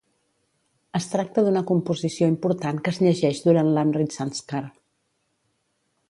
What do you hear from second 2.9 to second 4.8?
es llegeix durant l'Amrit Sanskar.